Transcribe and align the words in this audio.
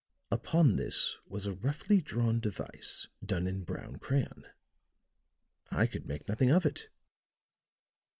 Upon 0.31 0.77
this 0.77 1.17
was 1.27 1.45
a 1.45 1.53
roughly 1.53 2.01
drawn 2.01 2.39
device 2.39 3.05
done 3.23 3.45
in 3.45 3.61
brown 3.63 3.97
crayon. 3.99 4.47
I 5.69 5.85
could 5.85 6.07
make 6.07 6.27
nothing 6.27 6.49
of 6.49 6.65
it. 6.65 6.89